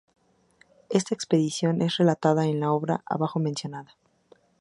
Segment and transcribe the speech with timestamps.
[0.89, 3.95] Esta expedición es relatada en la obra abajo mencionada.